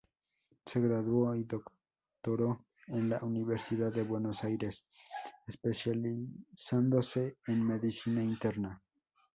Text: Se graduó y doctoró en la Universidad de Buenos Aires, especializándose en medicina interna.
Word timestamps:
Se 0.65 0.79
graduó 0.81 1.35
y 1.35 1.43
doctoró 1.43 2.65
en 2.87 3.07
la 3.07 3.19
Universidad 3.23 3.93
de 3.93 4.01
Buenos 4.01 4.43
Aires, 4.43 4.83
especializándose 5.45 7.37
en 7.45 7.63
medicina 7.67 8.23
interna. 8.23 8.81